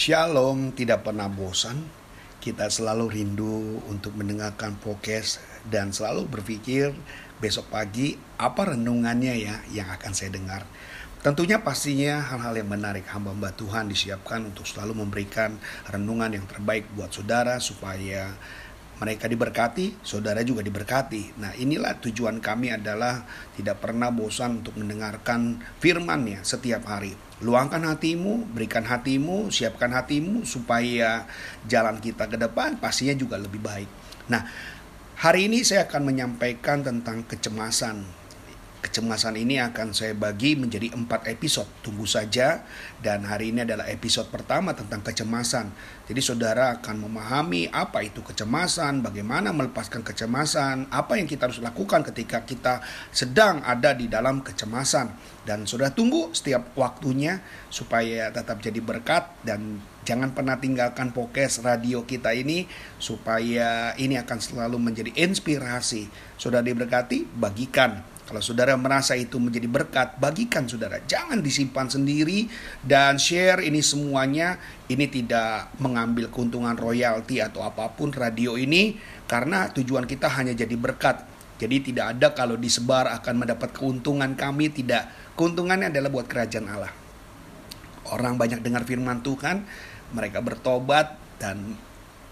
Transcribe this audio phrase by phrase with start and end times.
[0.00, 1.76] Shalom, tidak pernah bosan.
[2.40, 6.96] Kita selalu rindu untuk mendengarkan podcast dan selalu berpikir
[7.36, 10.64] besok pagi apa renungannya ya yang akan saya dengar.
[11.20, 15.60] Tentunya pastinya hal-hal yang menarik hamba-hamba Tuhan disiapkan untuk selalu memberikan
[15.92, 18.32] renungan yang terbaik buat saudara supaya
[19.00, 21.40] mereka diberkati, saudara juga diberkati.
[21.40, 23.24] Nah, inilah tujuan kami adalah
[23.56, 27.16] tidak pernah bosan untuk mendengarkan firman-Nya setiap hari.
[27.40, 31.24] Luangkan hatimu, berikan hatimu, siapkan hatimu supaya
[31.64, 33.88] jalan kita ke depan pastinya juga lebih baik.
[34.28, 34.44] Nah,
[35.16, 38.19] hari ini saya akan menyampaikan tentang kecemasan
[38.80, 41.68] Kecemasan ini akan saya bagi menjadi empat episode.
[41.84, 42.64] Tunggu saja.
[42.96, 45.68] Dan hari ini adalah episode pertama tentang kecemasan.
[46.08, 52.00] Jadi saudara akan memahami apa itu kecemasan, bagaimana melepaskan kecemasan, apa yang kita harus lakukan
[52.08, 52.80] ketika kita
[53.12, 55.12] sedang ada di dalam kecemasan.
[55.44, 62.08] Dan saudara tunggu setiap waktunya supaya tetap jadi berkat dan jangan pernah tinggalkan podcast radio
[62.08, 62.64] kita ini
[62.96, 66.08] supaya ini akan selalu menjadi inspirasi.
[66.40, 71.02] Saudara diberkati, bagikan kalau saudara merasa itu menjadi berkat, bagikan saudara.
[71.02, 72.46] Jangan disimpan sendiri
[72.86, 74.54] dan share ini semuanya.
[74.86, 78.94] Ini tidak mengambil keuntungan royalti atau apa pun radio ini
[79.26, 81.26] karena tujuan kita hanya jadi berkat.
[81.58, 85.10] Jadi tidak ada kalau disebar akan mendapat keuntungan kami tidak.
[85.34, 86.94] Keuntungannya adalah buat kerajaan Allah.
[88.14, 89.66] Orang banyak dengar firman Tuhan,
[90.14, 91.74] mereka bertobat dan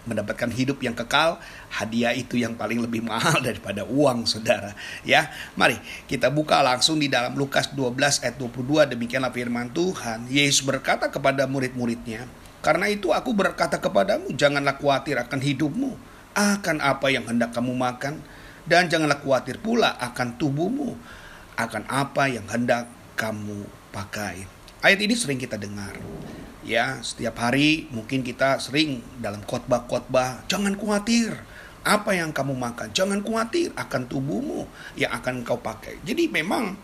[0.08, 1.36] mendapatkan hidup yang kekal,
[1.68, 4.72] hadiah itu yang paling lebih mahal daripada uang saudara.
[5.04, 5.76] Ya, mari
[6.08, 10.26] kita buka langsung di dalam Lukas 12 ayat 22 demikianlah firman Tuhan.
[10.32, 12.24] Yesus berkata kepada murid-muridnya,
[12.64, 15.92] karena itu aku berkata kepadamu, janganlah khawatir akan hidupmu,
[16.34, 18.24] akan apa yang hendak kamu makan,
[18.64, 20.96] dan janganlah khawatir pula akan tubuhmu,
[21.54, 24.48] akan apa yang hendak kamu pakai.
[24.78, 25.94] Ayat ini sering kita dengar
[26.66, 31.38] ya setiap hari mungkin kita sering dalam khotbah-khotbah jangan khawatir
[31.86, 34.66] apa yang kamu makan jangan khawatir akan tubuhmu
[34.98, 36.02] yang akan kau pakai.
[36.02, 36.74] Jadi memang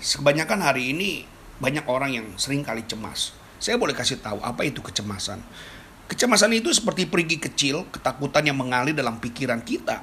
[0.00, 1.28] kebanyakan hari ini
[1.60, 3.36] banyak orang yang sering kali cemas.
[3.60, 5.44] Saya boleh kasih tahu apa itu kecemasan?
[6.08, 10.02] Kecemasan itu seperti pergi kecil ketakutan yang mengalir dalam pikiran kita.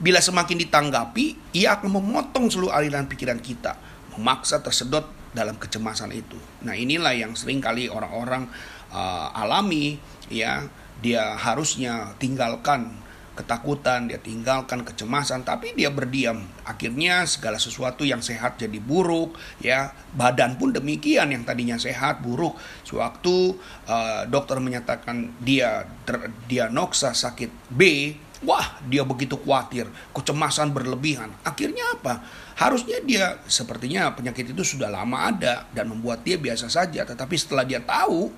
[0.00, 3.76] Bila semakin ditanggapi ia akan memotong seluruh aliran pikiran kita
[4.16, 6.40] memaksa tersedot dalam kecemasan itu.
[6.64, 8.48] Nah, inilah yang sering kali orang-orang
[8.88, 10.00] uh, alami
[10.32, 10.64] ya,
[11.04, 13.04] dia harusnya tinggalkan
[13.36, 16.40] ketakutan, dia tinggalkan kecemasan, tapi dia berdiam.
[16.64, 22.56] Akhirnya segala sesuatu yang sehat jadi buruk, ya badan pun demikian yang tadinya sehat buruk.
[22.88, 23.60] Sewaktu
[23.92, 31.32] uh, dokter menyatakan dia terdiagnosa sakit B, Wah, dia begitu khawatir, kecemasan berlebihan.
[31.40, 32.20] Akhirnya apa?
[32.60, 37.08] Harusnya dia sepertinya penyakit itu sudah lama ada dan membuat dia biasa saja.
[37.08, 38.28] Tetapi setelah dia tahu,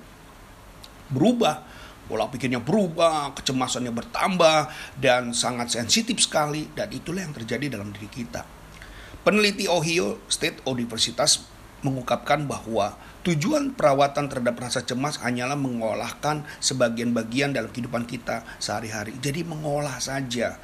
[1.11, 1.67] berubah.
[2.09, 6.71] Pola pikirnya berubah, kecemasannya bertambah, dan sangat sensitif sekali.
[6.71, 8.41] Dan itulah yang terjadi dalam diri kita.
[9.21, 17.51] Peneliti Ohio State Universitas mengungkapkan bahwa Tujuan perawatan terhadap rasa cemas hanyalah mengolahkan sebagian bagian
[17.51, 19.11] dalam kehidupan kita sehari-hari.
[19.19, 20.55] Jadi mengolah saja.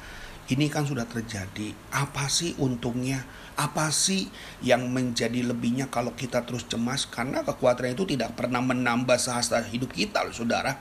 [0.48, 1.76] Ini kan sudah terjadi.
[1.92, 3.28] Apa sih untungnya?
[3.60, 4.32] Apa sih
[4.64, 7.04] yang menjadi lebihnya kalau kita terus cemas?
[7.04, 10.80] Karena kekhawatiran itu tidak pernah menambah sehasta hidup kita, loh, saudara.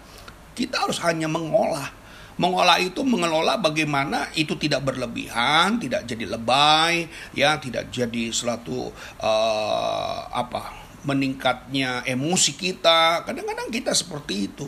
[0.55, 1.91] Kita harus hanya mengolah.
[2.35, 8.91] Mengolah itu mengelola bagaimana itu tidak berlebihan, tidak jadi lebay, ya, tidak jadi suatu
[9.23, 10.75] uh, apa
[11.07, 13.23] meningkatnya emosi kita.
[13.23, 14.67] Kadang-kadang kita seperti itu.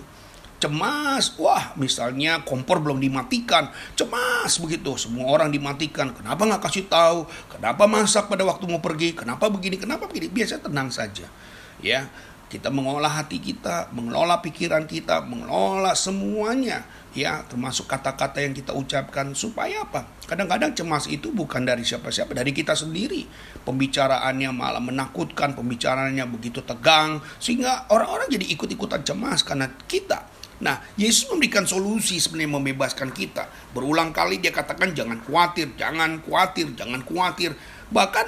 [0.58, 6.10] Cemas, wah misalnya kompor belum dimatikan, cemas begitu, semua orang dimatikan.
[6.18, 7.30] Kenapa nggak kasih tahu?
[7.46, 9.13] Kenapa masak pada waktu mau pergi?
[9.13, 9.78] Kenapa begini?
[9.78, 10.34] Kenapa begini?
[10.34, 11.30] Biasa tenang saja,
[11.78, 12.10] ya.
[12.48, 19.34] Kita mengolah hati kita, mengelola pikiran kita, mengelola semuanya ya termasuk kata-kata yang kita ucapkan
[19.34, 20.06] supaya apa?
[20.30, 23.26] Kadang-kadang cemas itu bukan dari siapa-siapa, dari kita sendiri.
[23.66, 30.30] Pembicaraannya malah menakutkan, pembicaraannya begitu tegang sehingga orang-orang jadi ikut-ikutan cemas karena kita.
[30.58, 33.50] Nah, Yesus memberikan solusi sebenarnya membebaskan kita.
[33.74, 37.54] Berulang kali dia katakan jangan khawatir, jangan khawatir, jangan khawatir.
[37.94, 38.28] Bahkan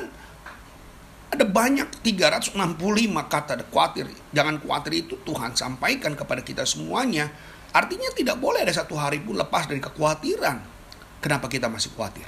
[1.30, 2.58] ada banyak 365
[3.30, 4.10] kata khawatir.
[4.34, 7.30] Jangan khawatir itu Tuhan sampaikan kepada kita semuanya
[7.70, 10.58] Artinya tidak boleh ada satu hari pun lepas dari kekhawatiran.
[11.22, 12.26] Kenapa kita masih khawatir?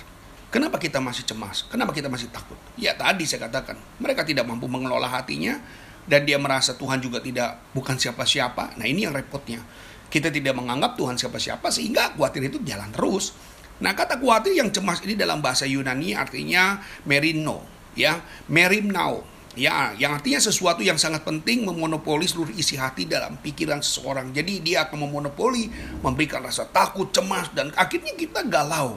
[0.53, 1.65] Kenapa kita masih cemas?
[1.65, 2.59] Kenapa kita masih takut?
[2.77, 5.57] Ya tadi saya katakan, mereka tidak mampu mengelola hatinya
[6.05, 8.77] dan dia merasa Tuhan juga tidak bukan siapa-siapa.
[8.77, 9.63] Nah ini yang repotnya.
[10.11, 13.33] Kita tidak menganggap Tuhan siapa-siapa sehingga khawatir itu jalan terus.
[13.81, 17.65] Nah kata khawatir yang cemas ini dalam bahasa Yunani artinya merino,
[17.97, 19.27] ya merimnau.
[19.51, 24.31] Ya, yang artinya sesuatu yang sangat penting memonopoli seluruh isi hati dalam pikiran seseorang.
[24.31, 25.67] Jadi dia akan memonopoli,
[25.99, 28.95] memberikan rasa takut, cemas, dan akhirnya kita galau.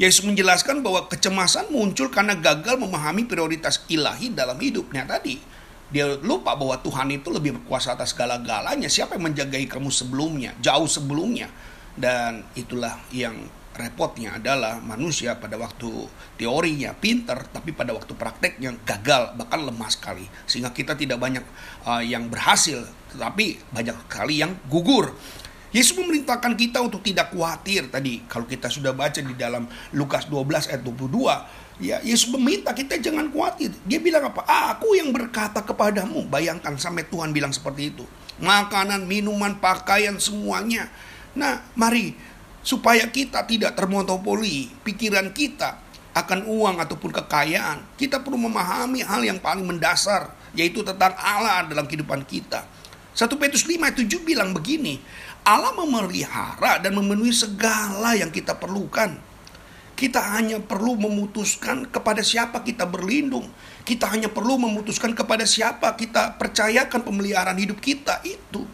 [0.00, 5.36] Yesus menjelaskan bahwa kecemasan muncul karena gagal memahami prioritas ilahi dalam hidupnya tadi.
[5.92, 8.88] Dia lupa bahwa Tuhan itu lebih berkuasa atas segala-galanya.
[8.88, 11.52] Siapa yang menjagai kamu sebelumnya, jauh sebelumnya.
[11.92, 13.36] Dan itulah yang
[13.72, 15.88] repotnya adalah manusia pada waktu
[16.36, 20.28] teorinya pinter tapi pada waktu prakteknya gagal bahkan lemah sekali.
[20.44, 21.44] Sehingga kita tidak banyak
[21.88, 25.12] uh, yang berhasil tetapi banyak sekali yang gugur.
[25.72, 28.20] Yesus memerintahkan kita untuk tidak khawatir tadi.
[28.28, 29.64] Kalau kita sudah baca di dalam
[29.96, 33.72] Lukas 12 ayat 22 ya Yesus meminta kita jangan khawatir.
[33.88, 34.44] Dia bilang apa?
[34.76, 36.28] Aku yang berkata kepadamu.
[36.28, 38.04] Bayangkan sampai Tuhan bilang seperti itu.
[38.44, 40.92] Makanan minuman pakaian semuanya.
[41.32, 42.12] Nah mari
[42.62, 45.82] supaya kita tidak termonopoli pikiran kita
[46.14, 47.82] akan uang ataupun kekayaan.
[47.98, 52.64] Kita perlu memahami hal yang paling mendasar yaitu tentang Allah dalam kehidupan kita.
[53.12, 54.96] 1 Petrus 5 ayat 7 bilang begini,
[55.44, 59.20] Allah memelihara dan memenuhi segala yang kita perlukan.
[59.92, 63.46] Kita hanya perlu memutuskan kepada siapa kita berlindung.
[63.86, 68.66] Kita hanya perlu memutuskan kepada siapa kita percayakan pemeliharaan hidup kita itu.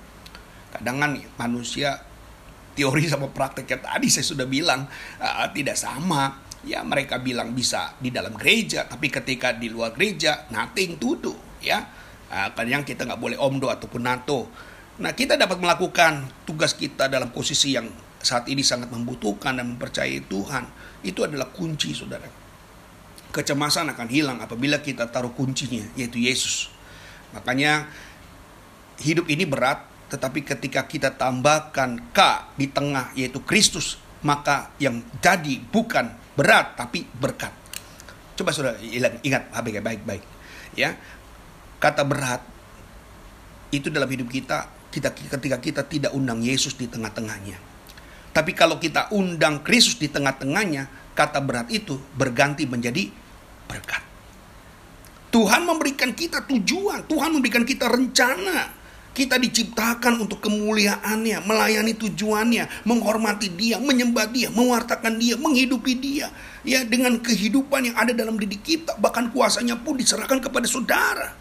[0.73, 1.03] Kadang
[1.37, 2.08] manusia
[2.79, 4.87] teori sama prakteknya tadi saya sudah bilang
[5.19, 6.47] uh, tidak sama.
[6.67, 11.35] Ya mereka bilang bisa di dalam gereja, tapi ketika di luar gereja nothing to do.
[11.59, 11.87] Ya,
[12.31, 14.47] uh, kadang kita nggak boleh omdo ataupun nato.
[14.99, 17.87] Nah kita dapat melakukan tugas kita dalam posisi yang
[18.19, 20.67] saat ini sangat membutuhkan dan mempercayai Tuhan.
[21.07, 22.27] Itu adalah kunci saudara.
[23.31, 26.75] Kecemasan akan hilang apabila kita taruh kuncinya, yaitu Yesus.
[27.31, 27.87] Makanya
[28.99, 32.19] hidup ini berat, tetapi ketika kita tambahkan K
[32.57, 37.53] di tengah yaitu Kristus, maka yang jadi bukan berat tapi berkat.
[38.35, 38.75] Coba sudah
[39.23, 40.25] ingat baik-baik.
[40.73, 40.97] Ya.
[41.79, 42.43] Kata berat
[43.71, 47.61] itu dalam hidup kita kita ketika kita tidak undang Yesus di tengah-tengahnya.
[48.33, 53.11] Tapi kalau kita undang Kristus di tengah-tengahnya, kata berat itu berganti menjadi
[53.69, 54.03] berkat.
[55.29, 58.78] Tuhan memberikan kita tujuan, Tuhan memberikan kita rencana.
[59.19, 66.31] Kita diciptakan untuk kemuliaannya, melayani tujuannya, menghormati dia, menyembah dia, mewartakan dia, menghidupi dia.
[66.63, 71.35] Ya dengan kehidupan yang ada dalam diri kita, bahkan kuasanya pun diserahkan kepada saudara.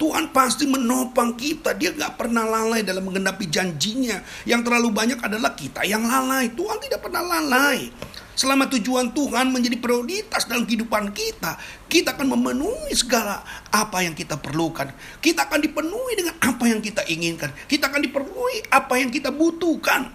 [0.00, 1.76] Tuhan pasti menopang kita.
[1.76, 4.24] Dia gak pernah lalai dalam menggenapi janjinya.
[4.48, 6.48] Yang terlalu banyak adalah kita yang lalai.
[6.54, 7.92] Tuhan tidak pernah lalai.
[8.38, 11.58] Selama tujuan Tuhan menjadi prioritas dalam kehidupan kita,
[11.90, 13.42] kita akan memenuhi segala
[13.74, 14.94] apa yang kita perlukan.
[15.18, 17.50] Kita akan dipenuhi dengan apa yang kita inginkan.
[17.66, 20.14] Kita akan dipenuhi apa yang kita butuhkan.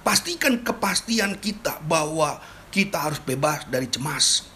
[0.00, 2.40] Pastikan kepastian kita bahwa
[2.72, 4.48] kita harus bebas dari cemas.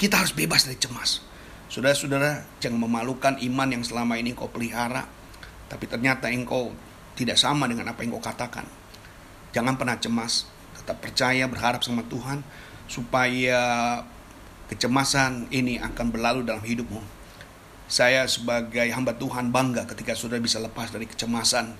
[0.00, 1.20] Kita harus bebas dari cemas.
[1.68, 5.04] Saudara-saudara, jangan memalukan iman yang selama ini kau pelihara,
[5.68, 6.72] tapi ternyata engkau
[7.20, 8.64] tidak sama dengan apa yang kau katakan.
[9.52, 10.48] Jangan pernah cemas,
[10.82, 12.42] tetap percaya, berharap sama Tuhan
[12.90, 14.02] supaya
[14.66, 16.98] kecemasan ini akan berlalu dalam hidupmu.
[17.86, 21.76] Saya sebagai hamba Tuhan bangga ketika saudara bisa lepas dari kecemasan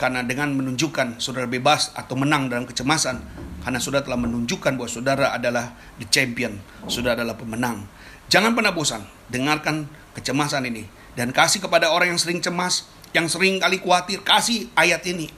[0.00, 3.20] karena dengan menunjukkan saudara bebas atau menang dalam kecemasan
[3.60, 6.56] karena saudara telah menunjukkan bahwa saudara adalah the champion,
[6.88, 7.84] saudara adalah pemenang.
[8.32, 9.84] Jangan pernah bosan dengarkan
[10.16, 15.04] kecemasan ini dan kasih kepada orang yang sering cemas, yang sering kali khawatir, kasih ayat
[15.04, 15.28] ini.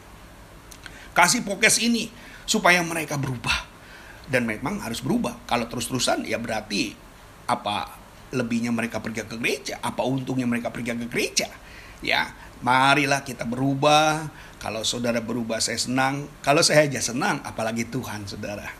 [1.12, 2.08] Kasih podcast ini
[2.44, 3.70] supaya mereka berubah.
[4.26, 5.44] Dan memang harus berubah.
[5.44, 6.94] Kalau terus-terusan ya berarti
[7.50, 8.00] apa
[8.32, 9.82] lebihnya mereka pergi ke gereja?
[9.82, 11.48] Apa untungnya mereka pergi ke gereja?
[12.00, 12.32] Ya
[12.64, 14.30] marilah kita berubah.
[14.62, 16.30] Kalau saudara berubah saya senang.
[16.40, 18.70] Kalau saya aja senang apalagi Tuhan saudara.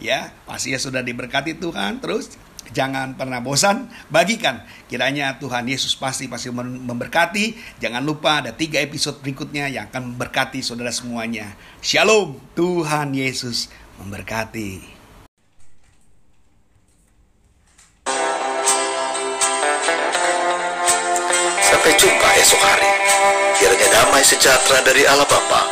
[0.00, 2.00] Ya pasti ya sudah diberkati Tuhan.
[2.00, 2.34] Terus
[2.72, 4.62] jangan pernah bosan bagikan.
[4.86, 7.78] Kiranya Tuhan Yesus pasti pasti memberkati.
[7.82, 11.54] Jangan lupa ada tiga episode berikutnya yang akan memberkati saudara semuanya.
[11.82, 13.68] Shalom Tuhan Yesus
[14.02, 14.96] memberkati.
[21.66, 22.90] Sampai jumpa esok hari.
[23.56, 25.64] Kiranya damai sejahtera dari Allah Bapa,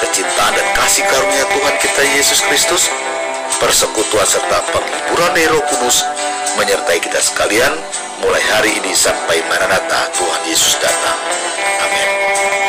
[0.00, 2.88] kecintaan dan kasih karunia Tuhan kita Yesus Kristus,
[3.60, 6.00] persekutuan serta penghiburan Roh Kudus
[6.56, 7.72] menyertai kita sekalian
[8.24, 11.20] mulai hari ini sampai Maranatha Tuhan Yesus datang.
[11.84, 12.65] Amin.